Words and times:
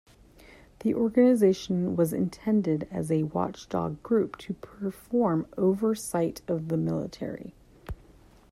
The 0.79 0.95
organization 0.95 1.95
was 1.95 2.11
intended 2.11 2.87
as 2.89 3.11
a 3.11 3.21
watchdog 3.21 4.01
group 4.01 4.35
to 4.39 4.55
perform 4.55 5.45
oversight 5.59 6.41
of 6.47 6.69
the 6.69 6.77
military. 6.77 7.53